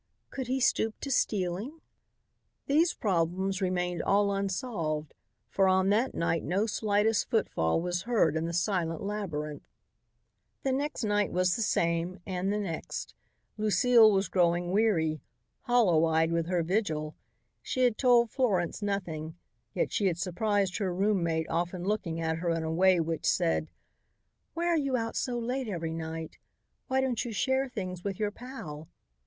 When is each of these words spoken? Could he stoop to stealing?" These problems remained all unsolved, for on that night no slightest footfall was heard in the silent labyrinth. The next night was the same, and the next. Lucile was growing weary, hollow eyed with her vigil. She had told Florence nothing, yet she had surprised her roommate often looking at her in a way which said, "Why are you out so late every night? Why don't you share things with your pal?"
Could 0.31 0.47
he 0.47 0.59
stoop 0.59 0.99
to 1.01 1.11
stealing?" 1.11 1.79
These 2.65 2.95
problems 2.95 3.61
remained 3.61 4.01
all 4.01 4.33
unsolved, 4.33 5.13
for 5.47 5.67
on 5.67 5.89
that 5.89 6.15
night 6.15 6.43
no 6.43 6.65
slightest 6.65 7.29
footfall 7.29 7.79
was 7.79 8.01
heard 8.01 8.35
in 8.35 8.45
the 8.47 8.51
silent 8.51 9.03
labyrinth. 9.03 9.61
The 10.63 10.71
next 10.71 11.03
night 11.03 11.31
was 11.31 11.55
the 11.55 11.61
same, 11.61 12.19
and 12.25 12.51
the 12.51 12.57
next. 12.57 13.13
Lucile 13.59 14.11
was 14.11 14.27
growing 14.27 14.71
weary, 14.71 15.21
hollow 15.65 16.03
eyed 16.05 16.31
with 16.31 16.47
her 16.47 16.63
vigil. 16.63 17.15
She 17.61 17.81
had 17.83 17.95
told 17.99 18.31
Florence 18.31 18.81
nothing, 18.81 19.35
yet 19.75 19.91
she 19.91 20.07
had 20.07 20.17
surprised 20.17 20.77
her 20.79 20.91
roommate 20.91 21.47
often 21.47 21.83
looking 21.83 22.19
at 22.19 22.39
her 22.39 22.49
in 22.49 22.63
a 22.63 22.73
way 22.73 22.99
which 22.99 23.27
said, 23.27 23.69
"Why 24.55 24.65
are 24.65 24.79
you 24.79 24.97
out 24.97 25.15
so 25.15 25.37
late 25.37 25.67
every 25.67 25.93
night? 25.93 26.39
Why 26.87 27.01
don't 27.01 27.23
you 27.23 27.31
share 27.31 27.69
things 27.69 28.03
with 28.03 28.17
your 28.17 28.31
pal?" 28.31 28.87